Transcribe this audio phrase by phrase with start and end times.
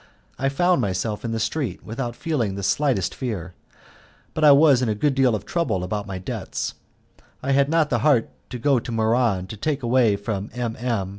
[0.39, 3.53] I found myself in the street without feeling the slightest fear,
[4.33, 6.73] but I was in a good deal of trouble about my debts.
[7.43, 10.75] I had not the heart to go to Muran to take away from M.
[10.79, 11.09] M.